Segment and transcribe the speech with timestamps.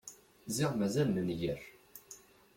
[0.55, 1.61] Ziɣ mazal nenger.